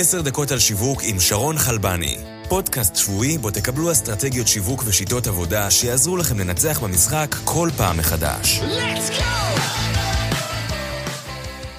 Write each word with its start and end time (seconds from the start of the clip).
עשר 0.00 0.22
דקות 0.22 0.50
על 0.50 0.58
שיווק 0.58 1.00
עם 1.04 1.20
שרון 1.20 1.58
חלבני. 1.58 2.16
פודקאסט 2.48 2.96
שבועי 2.96 3.38
בו 3.38 3.50
תקבלו 3.50 3.92
אסטרטגיות 3.92 4.48
שיווק 4.48 4.82
ושיטות 4.86 5.26
עבודה 5.26 5.70
שיעזרו 5.70 6.16
לכם 6.16 6.38
לנצח 6.38 6.80
במשחק 6.84 7.34
כל 7.44 7.68
פעם 7.76 7.98
מחדש. 7.98 8.60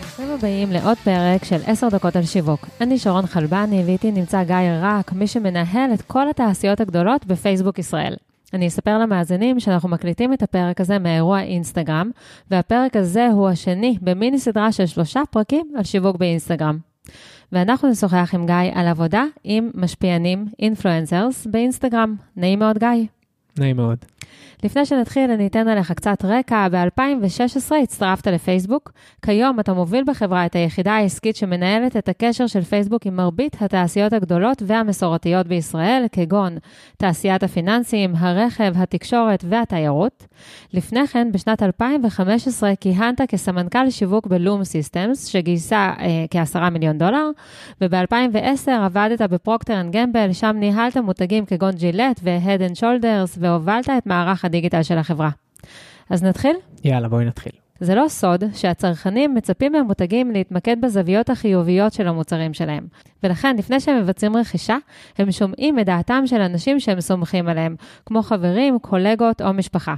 ברוכים 0.02 0.34
הבאים 0.34 0.72
לעוד 0.72 0.98
פרק 1.04 1.46
של 1.46 1.60
10 1.66 1.90
דקות 1.90 2.16
על 2.16 2.24
שיווק. 2.24 2.68
אני 2.82 3.00
שרון 3.00 3.28
חלבני 3.28 3.84
ואיתי 3.86 4.12
נמצא 4.12 4.44
גיא 4.44 4.56
רק, 4.82 5.14
מי 5.14 5.28
שמנהל 5.28 5.94
את 5.94 6.02
כל 6.02 6.30
התעשיות 6.30 6.80
הגדולות 6.80 7.26
בפייסבוק 7.26 7.80
ישראל. 7.80 8.16
אני 8.54 8.68
אספר 8.68 8.98
למאזינים 8.98 9.60
שאנחנו 9.60 9.90
מקליטים 9.90 10.34
את 10.34 10.44
הפרק 10.44 10.82
הזה 10.82 11.00
מאירוע 11.00 11.42
אינסטגרם, 11.42 12.12
והפרק 12.52 12.96
הזה 12.96 13.28
הוא 13.28 13.50
השני 13.50 13.98
במיני 14.02 14.40
סדרה 14.40 14.72
של 14.72 14.86
שלושה 14.86 15.22
פרקים 15.32 15.72
על 15.78 15.84
שיווק 15.84 16.18
באינסטגרם. 16.18 16.89
ואנחנו 17.52 17.90
נשוחח 17.90 18.32
עם 18.34 18.46
גיא 18.46 18.56
על 18.74 18.88
עבודה 18.88 19.24
עם 19.44 19.72
משפיענים, 19.74 20.46
influencers, 20.60 21.48
באינסטגרם. 21.48 22.16
נעים 22.36 22.60
מאוד, 22.60 22.78
גיא. 22.78 23.06
נעים 23.60 23.76
מאוד. 23.76 23.98
לפני 24.64 24.86
שנתחיל, 24.86 25.32
אני 25.32 25.48
אתן 25.48 25.68
עליך 25.68 25.92
קצת 25.92 26.26
רקע. 26.26 26.68
ב-2016 26.72 27.76
הצטרפת 27.84 28.28
לפייסבוק. 28.28 28.92
כיום 29.26 29.60
אתה 29.60 29.74
מוביל 29.74 30.04
בחברה 30.08 30.46
את 30.46 30.56
היחידה 30.56 30.94
העסקית 30.94 31.36
שמנהלת 31.36 31.98
את 31.98 32.10
הקשר 32.10 32.48
של 32.48 32.62
פייסבוק 32.62 33.06
עם 33.06 33.16
מרבית 33.16 33.56
התעשיות 33.62 34.14
הגדולות 34.14 34.64
והמסורתיות 34.66 35.48
בישראל, 35.48 36.06
כגון 36.12 36.58
תעשיית 36.98 37.44
הפיננסים, 37.44 38.16
הרכב, 38.16 38.74
התקשורת 38.76 39.44
והתיירות. 39.50 40.28
לפני 40.74 41.08
כן, 41.08 41.32
בשנת 41.32 41.64
2015 41.64 42.76
כיהנת 42.76 43.22
כסמנכ"ל 43.22 43.90
שיווק 43.90 44.28
בלום 44.28 44.64
סיסטמס, 44.64 45.26
שגייסה 45.26 45.94
אה, 46.00 46.26
כ-10 46.32 46.70
מיליון 46.70 46.98
דולר, 46.98 47.30
וב-2010 47.82 48.72
עבדת 48.72 49.22
ב 49.22 49.80
Procter & 49.80 49.96
Gamble, 49.96 50.34
שם 50.34 50.56
ניהלת 50.60 50.98
מותגים 50.98 51.46
כגון 51.46 51.72
Gillette 51.72 52.20
ו-Head 52.24 52.72
and 52.72 52.80
Shoulders, 52.80 53.38
והובלת 53.38 53.90
את 53.90 54.06
מערך 54.20 54.46
הדיגיטל 54.46 54.84
של 54.84 54.98
החברה. 54.98 55.30
אז 56.10 56.24
נתחיל? 56.24 56.56
יאללה, 56.84 57.10
בואי 57.10 57.26
נתחיל. 57.26 57.52
זה 57.80 57.96
לא 57.96 58.06
סוד 58.08 58.44
שהצרכנים 58.54 59.36
מצפים 59.36 59.72
מהמותגים 59.72 60.32
להתמקד 60.32 60.82
בזוויות 60.82 61.30
החיוביות 61.30 61.94
של 61.94 62.08
המוצרים 62.08 62.54
שלהם. 62.54 62.88
ולכן, 63.24 63.56
לפני 63.58 63.80
שהם 63.80 64.00
מבצעים 64.00 64.38
רכישה, 64.38 64.78
הם 65.18 65.32
שומעים 65.32 65.80
את 65.80 65.86
דעתם 65.86 66.28
של 66.28 66.42
אנשים 66.42 66.80
שהם 66.80 67.02
סומכים 67.02 67.48
עליהם, 67.48 67.76
כמו 68.06 68.22
חברים, 68.22 68.80
קולגות 68.80 69.42
או 69.42 69.54
משפחה. 69.54 69.96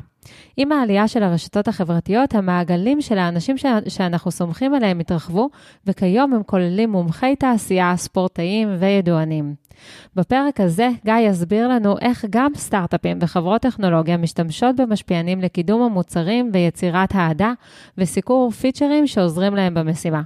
עם 0.58 0.72
העלייה 0.72 1.08
של 1.08 1.24
הרשתות 1.24 1.68
החברתיות, 1.68 2.36
המעגלים 2.36 3.02
של 3.02 3.18
האנשים 3.18 3.58
ש... 3.58 3.66
שאנחנו 3.88 4.32
סומכים 4.32 4.74
עליהם 4.74 5.00
התרחבו, 5.00 5.50
וכיום 5.88 6.34
הם 6.34 6.44
כוללים 6.44 6.92
מומחי 6.92 7.36
תעשייה, 7.36 7.94
ספורטאים 7.98 8.76
וידוענים. 8.80 9.56
בפרק 10.16 10.60
הזה, 10.60 10.90
גיא 11.06 11.14
יסביר 11.14 11.68
לנו 11.68 11.96
איך 12.02 12.26
גם 12.30 12.52
סטארט-אפים 12.56 13.18
וחברות 13.22 13.62
טכנולוגיה 13.62 14.18
משתמשות 14.18 14.76
במשפיענים 14.76 15.42
לקידום 15.42 15.82
המוצרים 15.82 16.50
ויצירת 16.54 17.16
אהדה, 17.16 17.54
וסיקור 17.98 18.52
פיצ'רים 18.52 19.08
שעוזרים 19.08 19.56
להם 19.56 19.74
במשימה. 19.74 20.22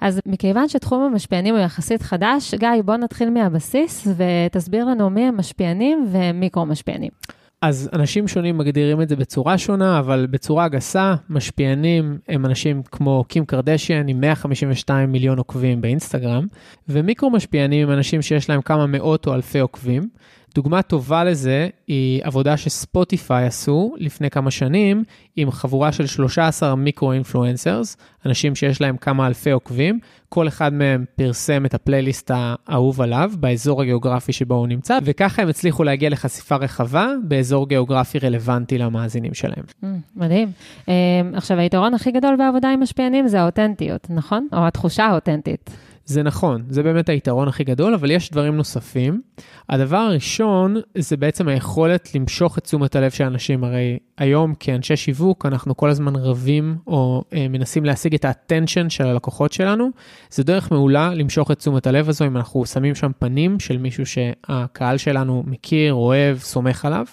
אז 0.00 0.20
מכיוון 0.26 0.68
שתחום 0.68 1.02
המשפיענים 1.02 1.54
הוא 1.54 1.64
יחסית 1.64 2.02
חדש, 2.02 2.54
גיא, 2.54 2.68
בוא 2.84 2.96
נתחיל 2.96 3.30
מהבסיס 3.30 4.08
ותסביר 4.16 4.84
לנו 4.84 5.10
מי 5.10 5.22
הם 5.24 5.36
משפיענים 5.36 6.06
ומיקרו-משפיענים. 6.12 7.41
אז 7.62 7.90
אנשים 7.92 8.28
שונים 8.28 8.58
מגדירים 8.58 9.02
את 9.02 9.08
זה 9.08 9.16
בצורה 9.16 9.58
שונה, 9.58 9.98
אבל 9.98 10.26
בצורה 10.30 10.68
גסה, 10.68 11.14
משפיענים 11.30 12.18
הם 12.28 12.46
אנשים 12.46 12.82
כמו 12.82 13.24
קים 13.28 13.44
קרדשיאן 13.44 14.08
עם 14.08 14.20
152 14.20 15.12
מיליון 15.12 15.38
עוקבים 15.38 15.80
באינסטגרם, 15.80 16.46
ומיקרו 16.88 17.30
משפיענים 17.30 17.88
הם 17.88 17.94
אנשים 17.94 18.22
שיש 18.22 18.50
להם 18.50 18.62
כמה 18.62 18.86
מאות 18.86 19.26
או 19.26 19.34
אלפי 19.34 19.58
עוקבים. 19.58 20.08
דוגמה 20.54 20.82
טובה 20.82 21.24
לזה 21.24 21.68
היא 21.86 22.20
עבודה 22.24 22.56
שספוטיפיי 22.56 23.46
עשו 23.46 23.94
לפני 23.98 24.30
כמה 24.30 24.50
שנים 24.50 25.04
עם 25.36 25.50
חבורה 25.50 25.92
של 25.92 26.06
13 26.06 26.74
מיקרו-אינפלואנסרס, 26.74 27.96
אנשים 28.26 28.54
שיש 28.54 28.80
להם 28.80 28.96
כמה 28.96 29.26
אלפי 29.26 29.50
עוקבים, 29.50 29.98
כל 30.28 30.48
אחד 30.48 30.72
מהם 30.72 31.04
פרסם 31.16 31.66
את 31.66 31.74
הפלייליסט 31.74 32.30
האהוב 32.34 33.00
עליו 33.00 33.32
באזור 33.40 33.82
הגיאוגרפי 33.82 34.32
שבו 34.32 34.54
הוא 34.54 34.66
נמצא, 34.66 34.98
וככה 35.04 35.42
הם 35.42 35.48
הצליחו 35.48 35.84
להגיע 35.84 36.10
לחשיפה 36.10 36.56
רחבה 36.56 37.08
באזור 37.24 37.68
גיאוגרפי 37.68 38.18
רלוונטי 38.18 38.78
למאזינים 38.78 39.34
שלהם. 39.34 39.64
Mm, 39.82 39.86
מדהים. 40.16 40.52
Um, 40.80 40.88
עכשיו, 41.34 41.58
היתרון 41.58 41.94
הכי 41.94 42.10
גדול 42.10 42.36
בעבודה 42.36 42.72
עם 42.72 42.80
משפיענים 42.80 43.28
זה 43.28 43.40
האותנטיות, 43.40 44.06
נכון? 44.10 44.48
או 44.52 44.66
התחושה 44.66 45.04
האותנטית. 45.04 45.70
זה 46.12 46.22
נכון, 46.22 46.62
זה 46.68 46.82
באמת 46.82 47.08
היתרון 47.08 47.48
הכי 47.48 47.64
גדול, 47.64 47.94
אבל 47.94 48.10
יש 48.10 48.30
דברים 48.30 48.56
נוספים. 48.56 49.22
הדבר 49.68 49.96
הראשון 49.96 50.76
זה 50.98 51.16
בעצם 51.16 51.48
היכולת 51.48 52.14
למשוך 52.14 52.58
את 52.58 52.64
תשומת 52.64 52.96
הלב 52.96 53.10
של 53.10 53.24
אנשים. 53.24 53.64
הרי 53.64 53.98
היום 54.18 54.54
כאנשי 54.60 54.96
שיווק 54.96 55.46
אנחנו 55.46 55.76
כל 55.76 55.90
הזמן 55.90 56.16
רבים 56.16 56.76
או 56.86 57.24
אה, 57.32 57.48
מנסים 57.48 57.84
להשיג 57.84 58.14
את 58.14 58.24
האטנשן 58.24 58.90
של 58.90 59.06
הלקוחות 59.06 59.52
שלנו. 59.52 59.90
זו 60.30 60.42
דרך 60.42 60.70
מעולה 60.70 61.14
למשוך 61.14 61.50
את 61.50 61.58
תשומת 61.58 61.86
הלב 61.86 62.08
הזו 62.08 62.26
אם 62.26 62.36
אנחנו 62.36 62.66
שמים 62.66 62.94
שם 62.94 63.10
פנים 63.18 63.60
של 63.60 63.78
מישהו 63.78 64.06
שהקהל 64.06 64.96
שלנו 64.96 65.42
מכיר, 65.46 65.94
אוהב, 65.94 66.38
סומך 66.38 66.84
עליו. 66.84 67.06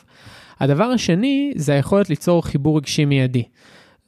הדבר 0.59 0.83
השני 0.83 1.53
זה 1.55 1.73
היכולת 1.73 2.09
ליצור 2.09 2.45
חיבור 2.45 2.77
רגשי 2.77 3.05
מיידי. 3.05 3.43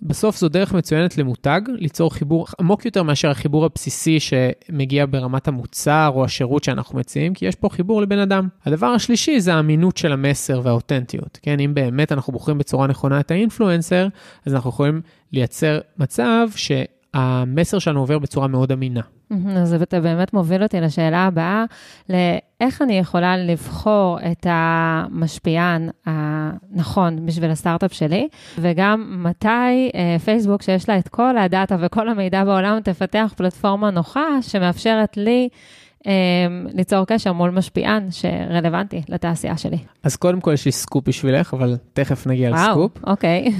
בסוף 0.02 0.38
זו 0.38 0.50
דרך 0.50 0.74
מצוינת 0.74 1.18
למותג, 1.18 1.62
ליצור 1.68 2.14
חיבור 2.14 2.48
עמוק 2.60 2.86
יותר 2.86 3.04
מאשר 3.04 3.30
החיבור 3.30 3.66
הבסיסי 3.66 4.20
שמגיע 4.20 5.06
ברמת 5.10 5.48
המוצר 5.48 6.12
או 6.16 6.26
השירות 6.26 6.64
שאנחנו 6.64 7.00
מציעים, 7.00 7.34
כי 7.34 7.46
יש 7.46 7.56
פה 7.56 7.70
חיבור 7.70 8.02
לבן 8.02 8.20
אדם. 8.20 8.48
הדבר 8.66 8.88
השלישי 8.88 9.40
זה 9.40 9.54
האמינות 9.54 9.98
של 9.98 10.12
המסר 10.12 10.62
והאותנטיות. 10.64 11.40
כן, 11.42 11.60
אם 11.60 11.74
באמת 11.74 12.12
אנחנו 12.12 12.34
בוחרים 12.34 12.58
בצורה 12.58 12.88
נכונה 12.88 13.20
את 13.20 13.32
האינפלואנסר, 13.32 14.08
אז 14.46 14.56
אנחנו 14.56 14.70
יכולים 14.70 15.02
לייצר 15.32 15.80
מצב 15.98 16.48
שהמסר 17.16 17.80
שלנו 17.80 18.00
עובר 18.00 18.20
בצורה 18.20 18.48
מאוד 18.48 18.72
אמינה. 18.72 19.02
אז 19.58 19.74
אתה 19.74 20.00
באמת 20.00 20.34
מוביל 20.34 20.64
אותי 20.64 20.82
לשאלה 20.82 21.26
הבאה, 21.26 21.66
לאיך 22.10 22.82
אני 22.82 23.00
יכולה 23.00 23.38
לבחור 23.38 24.20
את 24.32 24.48
המשפיען 24.50 25.90
הנכון 26.06 27.26
בשביל 27.26 27.52
הסטארט-אפ 27.52 27.94
שלי, 27.94 28.28
וגם 28.58 29.24
מתי 29.24 29.48
אה, 29.96 30.20
פייסבוק, 30.26 30.62
שיש 30.62 30.90
לה 30.90 30.98
את 30.98 31.08
כל 31.08 31.38
הדאטה 31.38 31.76
וכל 31.80 32.10
המידע 32.10 32.44
בעולם, 32.44 32.80
תפתח 32.84 33.34
פלטפורמה 33.38 33.92
נוחה 33.92 34.42
שמאפשרת 34.42 35.18
לי 35.18 35.50
ליצור 36.74 37.06
קשר 37.06 37.34
מול 37.34 37.50
משפיען 37.50 38.08
שרלוונטי 38.12 39.02
לתעשייה 39.10 39.58
שלי. 39.58 39.78
אז 40.04 40.16
קודם 40.16 40.42
כל 40.42 40.54
יש 40.54 40.66
לי 40.66 40.72
סקופ 40.72 41.08
בשבילך, 41.08 41.54
אבל 41.54 41.78
תכף 41.94 42.28
נגיע 42.28 42.50
וואו, 42.50 42.70
לסקופ. 42.70 42.92
אוקיי, 43.08 43.54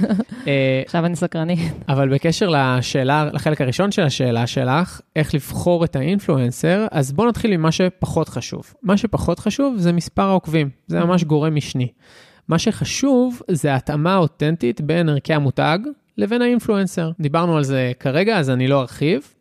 אה, 0.46 0.82
עכשיו 0.86 1.06
אני 1.06 1.16
סקרנית. 1.16 1.58
אבל 1.88 2.08
בקשר 2.14 2.48
לשאלה, 2.48 3.28
לחלק 3.32 3.60
הראשון 3.60 3.90
של 3.90 4.02
השאלה 4.02 4.46
שלך, 4.46 5.00
איך 5.16 5.34
לבחור 5.34 5.84
את 5.84 5.96
האינפלואנסר, 5.96 6.86
אז 6.90 7.12
בואו 7.12 7.28
נתחיל 7.28 7.52
עם 7.52 7.62
מה 7.62 7.72
שפחות 7.72 8.28
חשוב. 8.28 8.74
מה 8.82 8.96
שפחות 8.96 9.38
חשוב 9.38 9.74
זה 9.78 9.92
מספר 9.92 10.22
העוקבים, 10.22 10.70
זה 10.86 11.00
ממש 11.00 11.24
גורם 11.24 11.54
משני. 11.54 11.88
מה 12.48 12.58
שחשוב 12.58 13.42
זה 13.48 13.74
התאמה 13.74 14.16
אותנטית 14.16 14.80
בין 14.80 15.08
ערכי 15.08 15.34
המותג 15.34 15.78
לבין 16.18 16.42
ה 16.42 16.48
influencer. 16.48 17.10
דיברנו 17.20 17.56
על 17.56 17.62
זה 17.62 17.92
כרגע, 18.00 18.38
אז 18.38 18.50
אני 18.50 18.68
לא 18.68 18.80
ארחיב. 18.80 19.34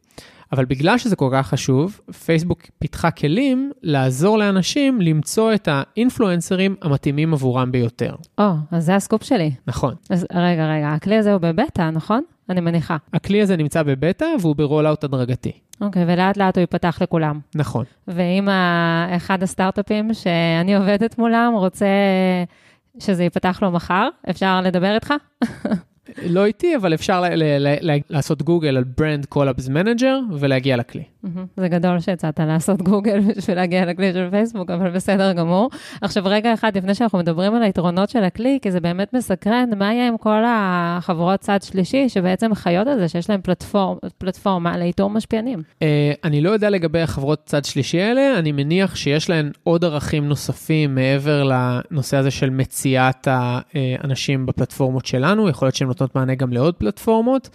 אבל 0.51 0.65
בגלל 0.65 0.97
שזה 0.97 1.15
כל 1.15 1.29
כך 1.33 1.47
חשוב, 1.47 1.99
פייסבוק 2.25 2.61
פיתחה 2.79 3.11
כלים 3.11 3.71
לעזור 3.81 4.37
לאנשים 4.37 5.01
למצוא 5.01 5.53
את 5.53 5.67
האינפלואנסרים 5.71 6.75
המתאימים 6.81 7.33
עבורם 7.33 7.71
ביותר. 7.71 8.15
או, 8.37 8.43
oh, 8.51 8.75
אז 8.75 8.85
זה 8.85 8.95
הסקופ 8.95 9.23
שלי. 9.23 9.51
נכון. 9.67 9.93
אז 10.09 10.25
רגע, 10.33 10.67
רגע, 10.67 10.89
הכלי 10.89 11.15
הזה 11.15 11.33
הוא 11.33 11.41
בבטא, 11.41 11.89
נכון? 11.89 12.21
אני 12.49 12.61
מניחה. 12.61 12.97
הכלי 13.13 13.41
הזה 13.41 13.57
נמצא 13.57 13.83
בבטא 13.83 14.25
והוא 14.41 14.55
ב 14.55 14.60
roll-out 14.60 15.03
הדרגתי. 15.03 15.51
אוקיי, 15.81 16.03
okay, 16.03 16.05
ולאט 16.07 16.37
לאט 16.37 16.57
הוא 16.57 16.61
ייפתח 16.61 16.97
לכולם. 17.01 17.39
נכון. 17.55 17.85
ואם 18.07 18.47
אחד 19.15 19.43
הסטארט-אפים 19.43 20.13
שאני 20.13 20.75
עובדת 20.75 21.17
מולם 21.17 21.53
רוצה 21.55 21.85
שזה 22.99 23.23
ייפתח 23.23 23.59
לו 23.61 23.71
מחר, 23.71 24.07
אפשר 24.29 24.61
לדבר 24.61 24.95
איתך? 24.95 25.13
לא 26.25 26.45
איתי, 26.45 26.75
אבל 26.75 26.93
אפשר 26.93 27.23
לעשות 28.09 28.41
גוגל 28.41 28.77
על 28.77 28.83
Brand 28.83 29.25
Collabs 29.25 29.67
Manager 29.67 30.19
ולהגיע 30.39 30.77
לכלי. 30.77 31.03
זה 31.57 31.67
גדול 31.67 31.99
שהצעת 31.99 32.39
לעשות 32.39 32.81
גוגל 32.81 33.19
בשביל 33.37 33.55
להגיע 33.55 33.85
לכלי 33.85 34.13
של 34.13 34.27
פייסבוק, 34.31 34.69
אבל 34.69 34.89
בסדר 34.89 35.33
גמור. 35.33 35.69
עכשיו, 36.01 36.23
רגע 36.25 36.53
אחד, 36.53 36.77
לפני 36.77 36.95
שאנחנו 36.95 37.19
מדברים 37.19 37.55
על 37.55 37.63
היתרונות 37.63 38.09
של 38.09 38.23
הכלי, 38.23 38.59
כי 38.61 38.71
זה 38.71 38.79
באמת 38.79 39.13
מסקרן, 39.13 39.69
מה 39.77 39.93
יהיה 39.93 40.07
עם 40.07 40.17
כל 40.17 40.43
החברות 40.47 41.39
צד 41.39 41.61
שלישי 41.61 42.09
שבעצם 42.09 42.55
חיות 42.55 42.87
על 42.87 42.99
זה, 42.99 43.07
שיש 43.07 43.29
להן 43.29 43.41
פלטפורמה, 43.41 43.99
פלטפורמה 44.17 44.77
לאיתור 44.77 45.09
משפיענים? 45.09 45.59
Uh, 45.59 45.83
אני 46.23 46.41
לא 46.41 46.49
יודע 46.49 46.69
לגבי 46.69 47.01
החברות 47.01 47.41
צד 47.45 47.65
שלישי 47.65 48.01
האלה, 48.01 48.39
אני 48.39 48.51
מניח 48.51 48.95
שיש 48.95 49.29
להן 49.29 49.51
עוד 49.63 49.85
ערכים 49.85 50.27
נוספים 50.27 50.95
מעבר 50.95 51.43
לנושא 51.43 52.17
הזה 52.17 52.31
של 52.31 52.49
מציאת 52.49 53.27
האנשים 53.27 54.45
בפלטפורמות 54.45 55.05
שלנו, 55.05 55.49
יכול 55.49 55.65
להיות 55.65 55.75
שהן 55.75 55.87
נותנות 55.87 56.15
מענה 56.15 56.35
גם 56.35 56.53
לעוד 56.53 56.75
פלטפורמות. 56.75 57.49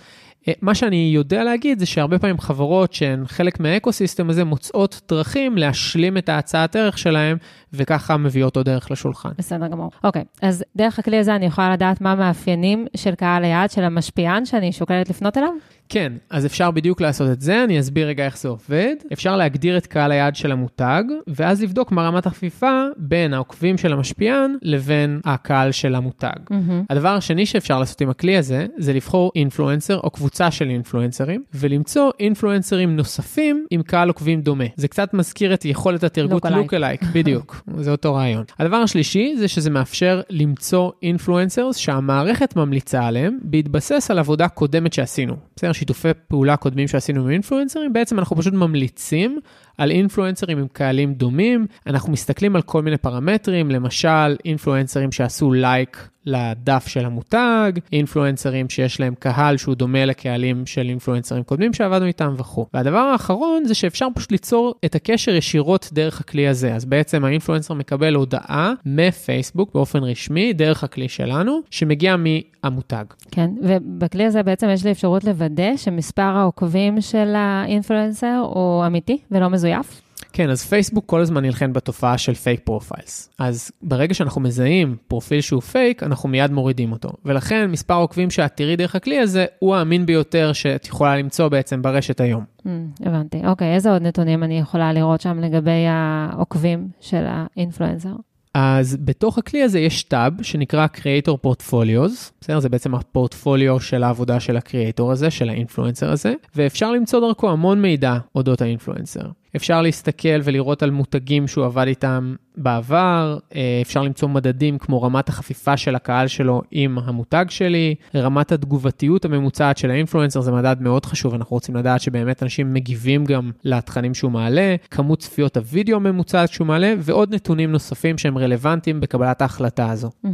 אה, 0.48 0.52
מה 0.62 0.74
שאני 0.74 1.10
יודע 1.14 1.44
להגיד 1.44 1.78
זה 1.78 1.86
שהרבה 1.86 2.18
פעמים 2.18 2.38
חברות 2.38 2.92
שהן 2.92 3.26
חלק 3.26 3.60
מהאקוסיסטם 3.60 4.30
הזה 4.30 4.44
מוצאות 4.44 5.00
דרכים 5.08 5.58
להשלים 5.58 6.18
את 6.18 6.28
ההצעת 6.28 6.76
ערך 6.76 6.98
שלהם, 6.98 7.36
וככה 7.76 8.16
מביאות 8.16 8.56
עוד 8.56 8.68
ערך 8.68 8.90
לשולחן. 8.90 9.30
בסדר 9.38 9.66
גמור. 9.66 9.90
אוקיי, 10.04 10.24
אז 10.42 10.64
דרך 10.76 10.98
הכלי 10.98 11.18
הזה 11.18 11.36
אני 11.36 11.46
יכולה 11.46 11.72
לדעת 11.72 12.00
מה 12.00 12.12
המאפיינים 12.12 12.86
של 12.96 13.14
קהל 13.14 13.44
היעד 13.44 13.70
של 13.70 13.84
המשפיען 13.84 14.44
שאני 14.44 14.72
שוקלת 14.72 15.10
לפנות 15.10 15.38
אליו? 15.38 15.50
כן, 15.88 16.12
אז 16.30 16.46
אפשר 16.46 16.70
בדיוק 16.70 17.00
לעשות 17.00 17.30
את 17.30 17.40
זה, 17.40 17.64
אני 17.64 17.80
אסביר 17.80 18.06
רגע 18.06 18.24
איך 18.24 18.38
זה 18.38 18.48
עובד. 18.48 18.94
אפשר 19.12 19.36
להגדיר 19.36 19.76
את 19.76 19.86
קהל 19.86 20.12
היעד 20.12 20.36
של 20.36 20.52
המותג, 20.52 21.02
ואז 21.26 21.62
לבדוק 21.62 21.92
מה 21.92 22.06
רמת 22.06 22.26
החפיפה 22.26 22.82
בין 22.96 23.34
העוקבים 23.34 23.78
של 23.78 23.92
המשפיען 23.92 24.56
לבין 24.62 25.20
הקהל 25.24 25.72
של 25.72 25.94
המותג. 25.94 26.36
Mm-hmm. 26.50 26.84
הדבר 26.90 27.08
השני 27.08 27.46
שאפשר 27.46 27.78
לעשות 27.78 28.00
עם 28.00 28.10
הכלי 28.10 28.36
הזה, 28.36 28.66
זה 28.76 28.92
לבחור 28.92 29.32
אינפלואנסר 29.34 30.00
או 30.04 30.10
קבוצה 30.10 30.50
של 30.50 30.68
אינפלואנסרים, 30.68 31.42
ולמצוא 31.54 32.10
אינפלואנסרים 32.20 32.96
נוספים 32.96 33.66
עם 33.70 33.82
קהל 33.82 34.08
עוקבים 34.08 34.40
דומה. 34.40 34.64
זה 34.76 34.88
קצת 34.88 35.14
מזכיר 35.14 35.54
את 35.54 35.64
יכולת 35.64 36.04
התרגות 36.04 36.44
לוק 36.44 36.74
אלייק, 36.74 37.02
בדיוק, 37.12 37.62
זה 37.78 37.90
אותו 37.90 38.14
רעיון. 38.14 38.44
הדבר 38.58 38.76
השלישי 38.76 39.34
זה 39.38 39.48
שזה 39.48 39.70
מאפשר 39.70 40.20
למצוא 40.30 40.90
אינפלואנסרס 41.02 41.76
שהמערכת 41.76 42.56
ממליצה 42.56 43.06
עליהם, 43.06 43.38
בהתבסס 43.42 44.10
על 44.10 44.18
עבודה 44.18 44.48
קודמת 44.48 44.92
שעשינו. 44.92 45.36
בסדר? 45.56 45.72
שיתופי 45.72 46.08
פעולה 46.28 46.56
קודמים 46.56 46.88
שעשינו 46.88 47.22
עם 47.22 47.30
אינפלואנסרים, 47.30 47.92
בעצם 47.92 48.18
אנחנו 48.18 48.36
פשוט 48.36 48.54
ממליצים 48.54 49.40
על 49.78 49.90
אינפלואנסרים 49.90 50.58
עם 50.58 50.66
קהלים 50.72 51.14
דומים. 51.14 51.66
אנחנו 51.86 52.12
מסתכלים 52.12 52.56
על 52.56 52.62
כל 52.62 52.82
מיני 52.82 52.96
פרמטרים, 52.96 53.70
למשל 53.70 54.36
אינפלואנסרים 54.44 55.12
שעשו 55.12 55.52
לייק 55.52 56.08
לדף 56.26 56.84
של 56.88 57.04
המותג, 57.04 57.72
אינפלואנסרים 57.92 58.68
שיש 58.68 59.00
להם 59.00 59.14
קהל 59.18 59.56
שהוא 59.56 59.74
דומה 59.74 60.04
לקהלים 60.04 60.66
של 60.66 60.88
אינפלואנסרים 60.88 61.42
קודמים 61.42 61.72
שעבדנו 61.74 62.06
איתם 62.06 62.34
וכו'. 62.36 62.66
והדבר 62.74 62.98
האחרון 62.98 63.64
זה 63.64 63.74
שאפשר 63.74 64.06
פשוט 64.14 64.32
ליצור 64.32 64.74
את 64.84 64.94
הקשר 64.94 65.34
ישירות 65.34 65.88
דרך 65.92 66.20
הכלי 66.20 66.48
הזה. 66.48 66.74
אז 66.74 66.84
בעצם 66.84 67.24
האינפלואנסר 67.24 67.74
מקבל 67.74 68.14
הודעה 68.14 68.72
מפייסבוק 68.86 69.74
באופן 69.74 70.04
רשמי, 70.04 70.52
דרך 70.52 70.84
הכלי 70.84 71.08
שלנו, 71.08 71.60
שמגיע 71.70 72.16
מהמותג. 72.16 73.04
כן, 73.30 73.50
ובכלי 73.62 74.24
הזה 74.24 74.42
בעצם 74.42 74.68
יש 74.72 74.84
לי 74.84 74.90
אפשרות 74.90 75.24
לוודא 75.24 75.76
שמספר 75.76 76.22
העוקבים 76.22 77.00
של 77.00 77.32
האינפלואנסר 77.36 78.42
הוא 78.54 78.86
אמיתי 78.86 79.18
ולא 79.30 79.48
מזויף. 79.66 80.00
כן, 80.32 80.50
אז 80.50 80.64
פייסבוק 80.64 81.06
כל 81.06 81.20
הזמן 81.20 81.44
נלחם 81.44 81.72
בתופעה 81.72 82.18
של 82.18 82.34
fake 82.34 82.60
profiles. 82.64 83.30
אז 83.38 83.70
ברגע 83.82 84.14
שאנחנו 84.14 84.40
מזהים 84.40 84.96
פרופיל 85.08 85.40
שהוא 85.40 85.62
פייק, 85.62 86.02
אנחנו 86.02 86.28
מיד 86.28 86.50
מורידים 86.50 86.92
אותו. 86.92 87.08
ולכן 87.24 87.70
מספר 87.70 87.94
עוקבים 87.94 88.30
שאת 88.30 88.56
תראי 88.56 88.76
דרך 88.76 88.94
הכלי 88.94 89.18
הזה, 89.18 89.46
הוא 89.58 89.74
האמין 89.74 90.06
ביותר 90.06 90.52
שאת 90.52 90.86
יכולה 90.86 91.16
למצוא 91.16 91.48
בעצם 91.48 91.82
ברשת 91.82 92.20
היום. 92.20 92.44
Mm, 92.58 92.68
הבנתי. 93.00 93.46
אוקיי, 93.46 93.74
איזה 93.74 93.92
עוד 93.92 94.02
נתונים 94.02 94.42
אני 94.42 94.58
יכולה 94.58 94.92
לראות 94.92 95.20
שם 95.20 95.40
לגבי 95.40 95.86
העוקבים 95.88 96.88
של 97.00 97.24
האינפלואנסר? 97.26 98.12
אז 98.54 98.96
בתוך 99.04 99.38
הכלי 99.38 99.62
הזה 99.62 99.80
יש 99.80 100.02
טאב 100.02 100.42
שנקרא 100.42 100.86
Creator 100.96 101.46
Portfolios, 101.46 102.30
בסדר? 102.40 102.60
זה 102.60 102.68
בעצם 102.68 102.94
הפורטפוליו 102.94 103.80
של 103.80 104.02
העבודה 104.02 104.40
של 104.40 104.56
ה 104.56 104.63
creator 104.63 105.12
הזה, 105.12 105.30
של 105.30 105.48
ה 105.48 105.54
influencer 105.54 106.10
הזה, 106.10 106.34
ואפשר 106.54 106.92
למצוא 106.92 107.20
דרכו 107.20 107.50
המון 107.50 107.82
מידע 107.82 108.18
אודות 108.34 108.62
ה 108.62 108.67
influencer. 108.67 109.26
אפשר 109.56 109.82
להסתכל 109.82 110.40
ולראות 110.44 110.82
על 110.82 110.90
מותגים 110.90 111.48
שהוא 111.48 111.64
עבד 111.64 111.86
איתם 111.86 112.34
בעבר, 112.56 113.38
אה, 113.54 113.78
אפשר 113.82 114.02
למצוא 114.02 114.28
מדדים 114.28 114.78
כמו 114.78 115.02
רמת 115.02 115.28
החפיפה 115.28 115.76
של 115.76 115.94
הקהל 115.94 116.26
שלו 116.26 116.62
עם 116.70 116.98
המותג 117.04 117.44
שלי, 117.48 117.94
רמת 118.14 118.52
התגובתיות 118.52 119.24
הממוצעת 119.24 119.78
של 119.78 119.90
האינפלואנסר 119.90 120.40
זה 120.40 120.52
מדד 120.52 120.76
מאוד 120.80 121.06
חשוב, 121.06 121.34
אנחנו 121.34 121.56
רוצים 121.56 121.76
לדעת 121.76 122.00
שבאמת 122.00 122.42
אנשים 122.42 122.74
מגיבים 122.74 123.24
גם 123.24 123.50
לתכנים 123.64 124.14
שהוא 124.14 124.30
מעלה, 124.30 124.76
כמות 124.90 125.18
צפיות 125.18 125.56
הוידאו 125.56 125.96
הממוצעת 125.96 126.48
שהוא 126.48 126.66
מעלה, 126.66 126.94
ועוד 126.98 127.34
נתונים 127.34 127.72
נוספים 127.72 128.18
שהם 128.18 128.38
רלוונטיים 128.38 129.00
בקבלת 129.00 129.42
ההחלטה 129.42 129.90
הזו. 129.90 130.10
Mm-hmm. 130.24 130.28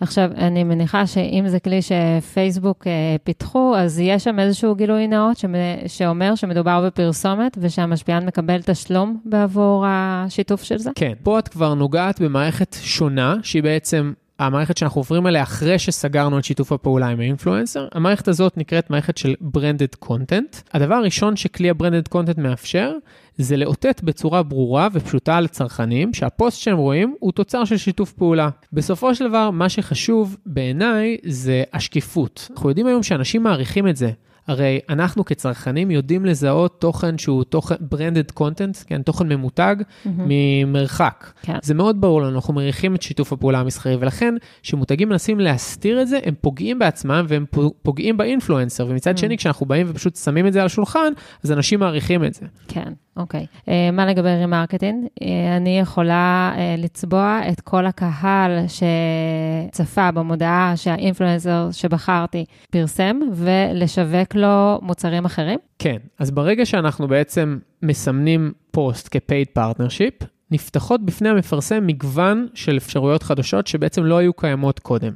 עכשיו, 0.00 0.30
אני 0.36 0.64
מניחה 0.64 1.06
שאם 1.06 1.44
זה 1.46 1.60
כלי 1.60 1.80
שפייסבוק 1.82 2.86
אה, 2.86 3.16
פיתחו, 3.24 3.74
אז 3.76 4.00
יש 4.00 4.24
שם 4.24 4.38
איזשהו 4.38 4.74
גילוי 4.74 5.06
נאות 5.06 5.36
שאומר 5.86 6.34
שמדובר 6.34 6.86
בפרסומת 6.86 7.58
ושהמשפיען 7.60 8.26
מקבל 8.26 8.62
תשלום 8.70 9.20
בעבור 9.24 9.84
השיתוף 9.88 10.62
של 10.62 10.78
זה? 10.78 10.90
כן, 10.94 11.12
פה 11.22 11.38
את 11.38 11.48
כבר 11.48 11.74
נוגעת 11.74 12.20
במערכת 12.20 12.76
שונה, 12.80 13.36
שהיא 13.42 13.62
בעצם 13.62 14.12
המערכת 14.38 14.76
שאנחנו 14.76 14.98
עוברים 14.98 15.26
אליה 15.26 15.42
אחרי 15.42 15.78
שסגרנו 15.78 16.38
את 16.38 16.44
שיתוף 16.44 16.72
הפעולה 16.72 17.06
עם 17.06 17.20
ה 17.20 17.26
influencer. 17.26 17.88
המערכת 17.92 18.28
הזאת 18.28 18.56
נקראת 18.56 18.90
מערכת 18.90 19.16
של 19.16 19.34
branded 19.40 19.94
content. 19.94 20.56
הדבר 20.74 20.94
הראשון 20.94 21.36
שכלי 21.36 21.70
ה 21.70 21.75
branded 21.75 22.08
content 22.08 22.38
מאפשר, 22.38 22.92
זה 23.36 23.56
לאותת 23.56 24.00
בצורה 24.04 24.42
ברורה 24.42 24.88
ופשוטה 24.92 25.40
לצרכנים 25.40 26.14
שהפוסט 26.14 26.60
שהם 26.60 26.76
רואים 26.76 27.14
הוא 27.20 27.32
תוצר 27.32 27.64
של 27.64 27.76
שיתוף 27.76 28.12
פעולה. 28.12 28.48
בסופו 28.72 29.14
של 29.14 29.28
דבר, 29.28 29.50
מה 29.50 29.68
שחשוב 29.68 30.36
בעיניי 30.46 31.16
זה 31.26 31.62
השקיפות. 31.72 32.48
אנחנו 32.50 32.68
יודעים 32.68 32.86
היום 32.86 33.02
שאנשים 33.02 33.42
מעריכים 33.42 33.88
את 33.88 33.96
זה. 33.96 34.10
הרי 34.48 34.78
אנחנו 34.88 35.24
כצרכנים 35.24 35.90
יודעים 35.90 36.24
לזהות 36.24 36.80
תוכן 36.80 37.18
שהוא 37.18 37.44
תוכן 37.44 37.74
branded 37.74 38.40
content, 38.40 38.84
כן, 38.86 39.02
תוכן 39.02 39.28
ממותג 39.28 39.76
mm-hmm. 39.80 40.08
ממרחק. 40.16 41.32
כן. 41.42 41.56
זה 41.62 41.74
מאוד 41.74 42.00
ברור 42.00 42.22
לנו, 42.22 42.36
אנחנו 42.36 42.54
מריחים 42.54 42.94
את 42.94 43.02
שיתוף 43.02 43.32
הפעולה 43.32 43.60
המסחרי, 43.60 43.96
ולכן 44.00 44.34
כשמותגים 44.62 45.08
מנסים 45.08 45.40
להסתיר 45.40 46.02
את 46.02 46.08
זה, 46.08 46.18
הם 46.24 46.34
פוגעים 46.40 46.78
בעצמם 46.78 47.26
והם 47.28 47.44
פוגעים 47.82 48.16
ב 48.16 48.22
influencer, 48.22 48.86
ומצד 48.88 49.14
mm-hmm. 49.14 49.20
שני, 49.20 49.36
כשאנחנו 49.36 49.66
באים 49.66 49.86
ופשוט 49.90 50.16
שמים 50.16 50.46
את 50.46 50.52
זה 50.52 50.60
על 50.60 50.66
השולחן, 50.66 51.12
אז 51.44 51.52
אנשים 51.52 51.80
מעריכים 51.80 52.24
את 52.24 52.34
זה. 52.34 52.46
כן, 52.68 52.92
אוקיי. 53.16 53.46
Uh, 53.56 53.70
מה 53.92 54.06
לגבי 54.06 54.28
remarketing? 54.28 55.04
Uh, 55.04 55.24
אני 55.56 55.78
יכולה 55.78 56.52
uh, 56.54 56.80
לצבוע 56.80 57.40
את 57.48 57.60
כל 57.60 57.86
הקהל 57.86 58.50
שצפה 59.72 60.10
במודעה 60.10 60.72
שה 60.76 60.97
influencer 60.97 61.68
שבחרתי 61.72 62.44
פרסם, 62.70 63.16
ולשווק 63.32 64.34
לו 64.38 64.78
מוצרים 64.82 65.24
אחרים? 65.24 65.58
כן, 65.78 65.96
אז 66.18 66.30
ברגע 66.30 66.66
שאנחנו 66.66 67.08
בעצם 67.08 67.58
מסמנים 67.82 68.52
פוסט 68.70 69.16
כ-paid 69.16 69.58
partnership, 69.58 70.24
נפתחות 70.50 71.04
בפני 71.04 71.28
המפרסם 71.28 71.86
מגוון 71.86 72.46
של 72.54 72.76
אפשרויות 72.76 73.22
חדשות 73.22 73.66
שבעצם 73.66 74.04
לא 74.04 74.18
היו 74.18 74.32
קיימות 74.32 74.78
קודם. 74.78 75.12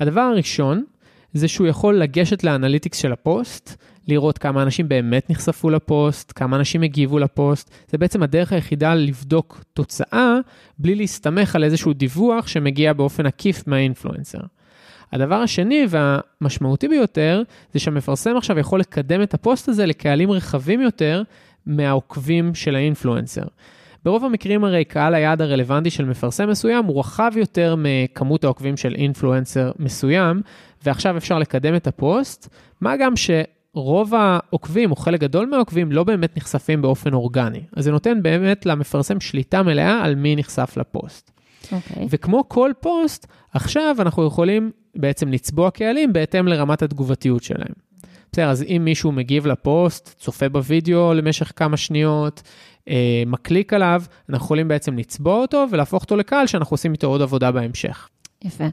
הדבר 0.00 0.20
הראשון 0.20 0.84
זה 1.32 1.48
שהוא 1.48 1.66
יכול 1.66 1.94
לגשת 1.98 2.44
ל 2.44 2.49
analytics 2.49 2.98
של 2.98 3.12
הפוסט, 3.12 3.82
לראות 4.08 4.38
כמה 4.38 4.62
אנשים 4.62 4.88
באמת 4.88 5.30
נחשפו 5.30 5.70
לפוסט, 5.70 6.32
כמה 6.36 6.56
אנשים 6.56 6.82
הגיבו 6.82 7.18
לפוסט. 7.18 7.70
זה 7.88 7.98
בעצם 7.98 8.22
הדרך 8.22 8.52
היחידה 8.52 8.94
לבדוק 8.94 9.64
תוצאה 9.72 10.36
בלי 10.78 10.94
להסתמך 10.94 11.56
על 11.56 11.64
איזשהו 11.64 11.92
דיווח 11.92 12.46
שמגיע 12.46 12.92
באופן 12.92 13.26
עקיף 13.26 13.66
מה 13.66 13.77
influencer. 13.77 14.38
הדבר 15.12 15.34
השני 15.34 15.86
והמשמעותי 15.88 16.88
ביותר, 16.88 17.42
זה 17.72 17.78
שהמפרסם 17.78 18.36
עכשיו 18.36 18.58
יכול 18.58 18.80
לקדם 18.80 19.22
את 19.22 19.34
הפוסט 19.34 19.68
הזה 19.68 19.86
לקהלים 19.86 20.30
רחבים 20.30 20.80
יותר 20.80 21.22
מהעוקבים 21.66 22.54
של 22.54 22.76
ה 22.76 22.82
influencer. 22.82 23.44
ברוב 24.04 24.24
המקרים 24.24 24.64
הרי 24.64 24.84
קהל 24.84 25.14
היעד 25.14 25.42
הרלוונטי 25.42 25.90
של 25.90 26.04
מפרסם 26.04 26.48
מסוים 26.48 26.84
הוא 26.84 27.00
רחב 27.00 27.32
יותר 27.36 27.74
מכמות 27.78 28.44
העוקבים 28.44 28.76
של 28.76 28.94
influencer 28.94 29.70
מסוים, 29.78 30.42
ועכשיו 30.84 31.16
אפשר 31.16 31.38
לקדם 31.38 31.74
את 31.74 31.86
הפוסט, 31.86 32.48
מה 32.80 32.96
גם 32.96 33.14
שרוב 33.16 34.14
העוקבים, 34.14 34.90
או 34.90 34.96
חלק 34.96 35.20
גדול 35.20 35.46
מהעוקבים, 35.46 35.92
לא 35.92 36.04
באמת 36.04 36.36
נחשפים 36.36 36.82
באופן 36.82 37.14
אורגני. 37.14 37.60
אז 37.76 37.84
זה 37.84 37.90
נותן 37.90 38.22
באמת 38.22 38.66
למפרסם 38.66 39.20
שליטה 39.20 39.62
מלאה 39.62 40.04
על 40.04 40.14
מי 40.14 40.36
נחשף 40.36 40.76
לפוסט. 40.76 41.30
Okay. 41.30 41.72
אוקיי. 41.72 42.06
וכמו 42.10 42.48
כל 42.48 42.72
פוסט, 42.80 43.26
עכשיו 43.52 43.96
אנחנו 43.98 44.26
יכולים 44.26 44.70
בעצם 44.94 45.28
לצבוע 45.28 45.70
קהלים 45.70 46.12
בהתאם 46.12 46.48
לרמת 46.48 46.82
התגובתיות 46.82 47.42
שלהם. 47.42 47.72
בסדר, 48.32 48.50
אז 48.50 48.62
אם 48.62 48.82
מישהו 48.84 49.12
מגיב 49.12 49.46
לפוסט, 49.46 50.14
צופה 50.18 50.48
בווידאו 50.48 51.14
למשך 51.14 51.52
כמה 51.56 51.76
שניות, 51.76 52.42
אה, 52.88 53.22
מקליק 53.26 53.72
עליו, 53.72 54.02
אנחנו 54.28 54.44
יכולים 54.44 54.68
בעצם 54.68 54.98
לצבוע 54.98 55.36
אותו 55.36 55.66
ולהפוך 55.70 56.02
אותו 56.02 56.16
לקהל 56.16 56.46
שאנחנו 56.46 56.74
עושים 56.74 56.92
איתו 56.92 57.06
עוד 57.06 57.22
עבודה 57.22 57.52
בהמשך. 57.52 58.08
יפה. 58.44 58.64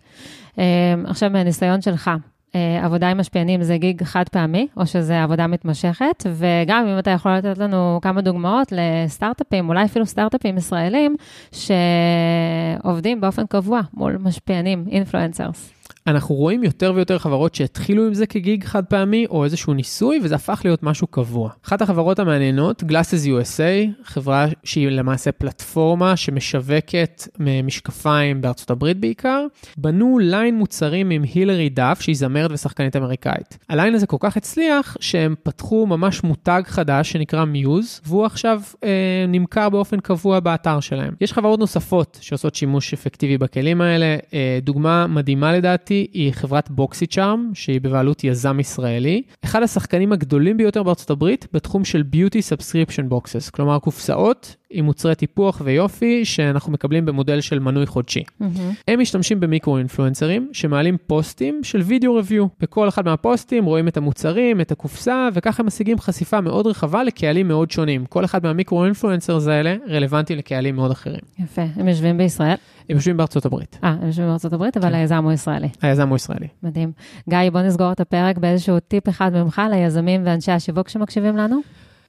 אה, 0.60 0.94
עכשיו 1.06 1.30
מהניסיון 1.30 1.82
שלך, 1.82 2.12
אה, 2.56 2.86
עבודה 2.86 3.10
עם 3.10 3.18
משפיענים 3.18 3.64
זה 3.64 3.78
גיג 3.78 4.04
חד 4.04 4.30
פעמי, 4.30 4.68
או 4.78 4.88
שזה 4.88 5.24
עבודה 5.24 5.48
מתמשכת, 5.48 6.24
וגם 6.34 6.88
אם 6.88 7.00
אתה 7.00 7.12
יכול 7.12 7.32
לתת 7.32 7.58
לנו 7.58 8.00
כמה 8.02 8.22
דוגמאות 8.22 8.68
לסטארט-אפים, 8.72 9.70
אולי 9.70 9.86
אפילו 9.86 10.06
סטארט-אפים 10.06 10.58
ישראלים, 10.58 11.16
שעובדים 11.52 13.22
באופן 13.22 13.46
קבוע 13.46 13.82
מול 13.94 14.18
משפיענים, 14.18 14.86
influencers. 14.92 15.77
אנחנו 16.08 16.36
רואים 16.36 16.64
יותר 16.64 16.92
ויותר 16.96 17.20
חברות 17.20 17.56
שהתחילו 17.56 18.08
עם 18.08 18.14
זה 18.14 18.26
כ 18.26 18.41
gig 18.41 18.64
חד 18.64 18.86
פעמי 18.86 19.26
או 19.30 19.44
איזשהו 19.44 19.74
ניסוי 19.74 20.20
וזה 20.24 20.36
הפך 20.36 20.62
להיות 20.64 20.84
משהו 20.84 21.08
קבוע. 21.08 21.50
אחת 21.66 21.82
החברות 21.82 22.20
המעניינות, 22.20 22.84
Glasses 22.84 23.28
USA, 23.28 24.04
חברה 24.04 24.46
שהיא 24.64 24.90
למעשה 24.90 25.32
פלטפורמה 25.32 26.18
שמשווקת 26.18 27.28
משקפיים 27.64 28.42
בארצות 28.42 28.70
הברית 28.72 29.00
בעיקר, 29.00 29.46
בנו 29.78 30.20
line 30.20 30.56
מוצרים 30.56 31.10
עם 31.10 31.24
הילרי 31.34 31.70
דף 31.70 31.98
שהיא 32.02 32.16
זמרת 32.16 32.52
ושחקנית 32.52 32.96
אמריקאית. 32.96 33.58
ה 33.70 33.75
line 33.75 33.96
הזה 33.96 34.08
כל 34.08 34.18
כך 34.20 34.38
הצליח 34.38 34.98
שהם 35.00 35.36
פתחו 35.44 35.86
ממש 35.86 36.24
מותג 36.24 36.62
חדש 36.66 37.12
שנקרא 37.12 37.46
Muse 37.46 38.02
והוא 38.06 38.26
עכשיו 38.26 38.62
אה, 38.84 39.26
נמכר 39.28 39.70
באופן 39.70 40.00
קבוע 40.00 40.40
באתר 40.40 40.80
שלהם. 40.80 41.14
יש 41.22 41.34
חברות 41.34 41.60
נוספות 41.60 42.18
שעושות 42.22 42.56
שימוש 42.56 42.94
אפקטיבי 42.94 43.38
בכלים 43.38 43.82
האלה, 43.82 44.18
אה, 44.34 44.60
דוגמה 44.62 45.08
מדהימה 45.08 45.54
לדעתי 45.54 45.97
היא 46.14 46.32
חברת 46.34 46.72
BoxyCharm 46.72 47.52
שהיא 47.54 47.82
בבעלות 47.82 48.24
יזם 48.24 48.60
ישראלי. 48.60 49.22
אחד 49.44 49.64
השחקנים 49.64 50.12
הגדולים 50.12 50.58
ביותר 50.58 50.84
בארצות 50.84 51.10
הברית 51.10 51.48
בתחום 51.54 51.86
של 51.86 52.04
beauty 52.04 52.42
subscription 52.42 53.10
boxes, 53.10 53.50
כלומר 53.50 53.80
קופסאות 53.80 54.56
עם 54.70 54.86
מוצרי 54.86 55.16
טיפוח 55.16 55.62
ויופי 55.66 56.26
שאנחנו 56.26 56.72
מקבלים 56.72 57.06
במודל 57.06 57.42
של 57.42 57.60
מנוי 57.60 57.86
חודשי. 57.86 58.20
Mm-hmm. 58.20 58.46
הם 58.88 59.00
משתמשים 59.00 59.40
במיקרו 59.40 59.78
אינפלואנסרים 59.78 60.50
שמעלים 60.54 60.98
פוסטים 61.08 61.64
של 61.64 61.82
video 61.82 62.16
review. 62.16 62.48
בכל 62.60 62.88
אחד 62.88 63.06
מהפוסטים 63.06 63.66
רואים 63.66 63.88
את 63.88 63.98
המוצרים, 63.98 64.62
את 64.62 64.72
הקופסה, 64.72 65.30
וככה 65.34 65.64
הם 65.64 65.68
משיגים 65.68 66.00
חשיפה 66.00 66.42
מאוד 66.42 66.68
רחבה 66.68 67.04
לקהלים 67.04 67.48
מאוד 67.48 67.72
שונים. 67.72 68.06
כל 68.06 68.26
אחד 68.26 68.44
מה 68.44 68.56
micro 68.56 68.86
influencers 68.86 69.48
האלה 69.48 69.76
רלוונטי 69.90 70.36
לקהלים 70.36 70.76
מאוד 70.76 70.92
אחרים. 70.92 71.20
יפה. 71.40 71.62
הם 71.76 71.88
יושבים 71.88 72.18
בישראל? 72.18 72.56
הם 72.90 72.96
יושבים 72.96 73.18
בארצות 73.18 73.46
הברית. 73.46 73.80
אה, 73.84 73.90
הם 73.90 74.08
יושבים 74.08 74.28
בארצות 74.28 74.54
הברית, 74.54 74.78
אבל 74.78 74.90
כן. 74.90 74.96
היזם 74.96 75.24
הוא 75.24 75.32
ישראלי. 75.32 75.70
היזם 75.82 76.10
הוא 76.10 76.16
ישראלי. 76.16 76.48
מדהים. 76.64 76.92
גיא, 77.30 77.50
בוא 77.52 77.62
נסגור 77.62 77.92
את 77.92 78.00
הפרק 78.00 78.38
באיזשהו 78.38 78.80
טיפ 78.80 79.10
אחד 79.10 79.32
ממך 79.34 79.62
ליזמים 79.72 80.22
ואנשי 80.26 80.52
השיווק 80.52 80.90
שמקשיבים 80.90 81.38
לנו. 81.38 81.60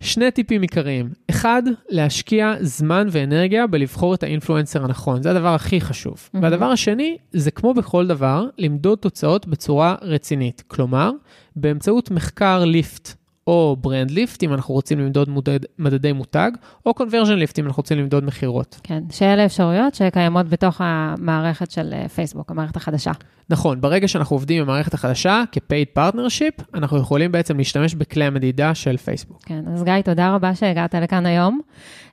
שני 0.00 0.30
טיפים 0.30 0.62
עיקריים. 0.62 1.10
אחד, 1.30 1.62
להשקיע 1.88 2.54
זמן 2.60 3.08
ואנרגיה 3.10 3.66
בלבחור 3.66 4.14
את 4.14 4.22
ה 4.22 4.28
influencer 4.28 4.84
הנכון, 4.84 5.22
זה 5.22 5.30
הדבר 5.30 5.54
הכי 5.54 5.80
חשוב. 5.80 6.14
Mm-hmm. 6.14 6.38
והדבר 6.42 6.66
השני, 6.66 7.16
זה 7.32 7.50
כמו 7.50 7.74
בכל 7.74 8.06
דבר, 8.06 8.46
למדוד 8.58 8.98
תוצאות 8.98 9.46
בצורה 9.46 9.94
רצינית. 10.02 10.62
כלומר, 10.66 11.10
באמצעות 11.56 12.10
מחקר 12.10 12.64
lift 12.64 13.14
או 13.48 13.76
brand 13.80 14.10
lift, 14.10 14.42
אם 14.42 14.52
אנחנו 14.52 14.74
רוצים 14.74 14.98
למדוד 14.98 15.28
מודד, 15.28 15.60
מדדי 15.78 16.12
מותג, 16.12 16.50
או 16.86 16.94
conversion 16.94 17.34
lift, 17.34 17.58
אם 17.58 17.66
אנחנו 17.66 17.80
רוצים 17.80 17.98
למדוד 17.98 18.24
מכירות. 18.24 18.80
כן, 18.82 19.02
שאלה 19.10 19.44
אפשרויות 19.44 19.94
שקיימות 19.94 20.48
בתוך 20.48 20.80
המערכת 20.84 21.70
של 21.70 21.92
אה, 21.92 22.08
פייסבוק, 22.08 22.50
המערכת 22.50 22.76
החדשה. 22.76 23.12
נכון, 23.50 23.80
ברגע 23.80 24.08
שאנחנו 24.08 24.36
עובדים 24.36 24.62
עם 24.62 24.68
המערכת 24.68 24.94
החדשה, 24.94 25.42
כ-paid 25.52 25.98
partnership, 25.98 26.62
אנחנו 26.74 26.98
יכולים 26.98 27.32
בעצם 27.32 27.58
להשתמש 27.58 27.94
בכלי 27.94 28.24
המדידה 28.24 28.74
של 28.74 28.96
פייסבוק. 28.96 29.42
כן, 29.46 29.64
אז 29.74 29.84
גיא, 29.84 30.00
תודה 30.04 30.34
רבה 30.34 30.54
שהגעת 30.54 30.94
לכאן 30.94 31.26
היום, 31.26 31.60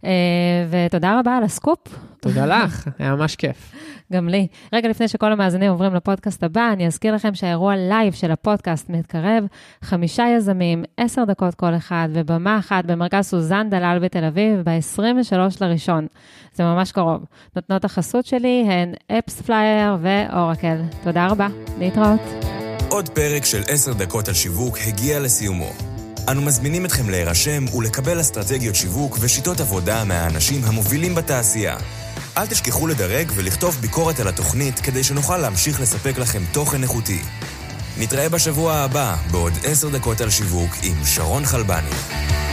אה, 0.06 0.10
ותודה 0.70 1.20
רבה 1.20 1.38
על 1.38 1.44
הסקופ. 1.44 1.80
תודה 2.20 2.46
לך, 2.64 2.90
היה 3.00 3.16
ממש 3.16 3.36
כיף. 3.36 3.76
גם 4.14 4.30
לי. 4.30 4.48
רגע 4.74 4.90
לפני 4.90 5.08
שכל 5.08 5.32
המאזינים 5.32 5.72
עוברים 5.72 5.96
לפודקאסט 5.96 6.44
הבא, 6.44 6.70
אני 6.74 6.88
אזכיר 6.88 7.16
לכם 7.16 7.36
שהאירוע 7.36 7.76
לייב 7.76 8.14
של 8.14 8.32
הפודקאסט 8.32 8.90
מתקרב, 8.90 9.46
חמישה 9.82 10.26
יזמים, 10.38 10.84
עשר 10.98 11.24
דקות 11.24 11.56
כל 11.56 11.76
אחד, 11.76 12.10
ובמה 12.14 12.60
אחת 12.60 12.86
במרכז 12.86 13.26
סוזן 13.26 13.70
דלל 13.70 14.00
בתל 14.02 14.24
אביב, 14.24 14.62
ב-23 14.64 15.38
לראשון. 15.62 16.08
זה 16.56 16.64
ממש 16.64 16.92
קרוב. 16.92 17.22
נותנות 17.56 17.86
החסות 17.86 18.26
שלי 18.26 18.66
הן 18.70 18.94
AppsFlyer 19.12 19.98
ואורקל. 20.02 20.82
תודה 21.04 21.28
רבה, 21.28 21.48
להתראות. 21.80 22.20
עוד 22.90 23.10
פרק 23.10 23.46
של 23.46 23.62
עשר 23.68 23.94
דקות 23.94 24.28
על 24.28 24.34
שיווק 24.34 24.78
הגיע 24.88 25.20
לסיומו. 25.20 25.70
אנו 26.32 26.42
מזמינים 26.42 26.86
אתכם 26.86 27.10
להירשם 27.10 27.66
ולקבל 27.78 28.22
אסטרטגיות 28.22 28.76
שיווק 28.76 29.18
ושיטות 29.22 29.60
עבודה 29.60 30.04
מהאנשים 30.04 30.62
המובילים 30.64 31.16
בתעשייה. 31.16 31.78
אל 32.38 32.48
תשכחו 32.48 32.88
לדרג 32.88 33.32
ולכתוב 33.36 33.78
ביקורת 33.82 34.20
על 34.20 34.28
התוכנית 34.28 34.80
כדי 34.80 35.04
שנוכל 35.04 35.38
להמשיך 35.38 35.82
לספק 35.82 36.18
לכם 36.18 36.42
תוכן 36.54 36.84
איכותי. 36.84 37.22
נתראה 37.98 38.30
בשבוע 38.30 38.74
הבא 38.74 39.16
בעוד 39.32 39.54
עשר 39.64 39.90
דקות 39.90 40.22
על 40.22 40.30
שיווק 40.30 40.72
עם 40.84 41.06
שרון 41.06 41.46
חלבני. 41.46 42.45